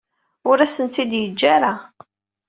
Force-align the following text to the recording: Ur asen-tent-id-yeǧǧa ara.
Ur 0.49 0.57
asen-tent-id-yeǧǧa 0.59 1.47
ara. 1.55 1.73